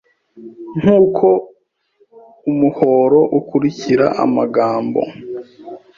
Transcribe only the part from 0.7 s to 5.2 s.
Nkuko umuhoro ukurikira amagambo